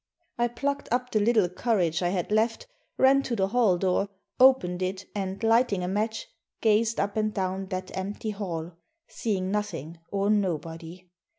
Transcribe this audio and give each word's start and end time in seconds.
I 0.39 0.47
plucked 0.47 0.89
up 0.91 1.11
the 1.11 1.19
little 1.19 1.47
courage 1.47 2.01
I 2.01 2.09
had 2.09 2.31
left, 2.31 2.65
ran 2.97 3.21
to 3.21 3.35
the 3.35 3.49
hall 3.49 3.77
door, 3.77 4.09
opened 4.39 4.81
it, 4.81 5.05
and, 5.13 5.43
lighting 5.43 5.83
a 5.83 5.87
match, 5.87 6.27
gazed 6.59 6.99
up 6.99 7.15
and 7.15 7.31
down 7.31 7.67
that 7.67 7.95
empty 7.95 8.31
hall, 8.31 8.71
seeing 9.07 9.51
nothing 9.51 9.99
or 10.11 10.31
nobody. 10.31 11.07